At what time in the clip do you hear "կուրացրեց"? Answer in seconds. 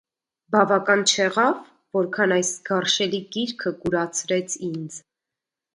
3.85-4.59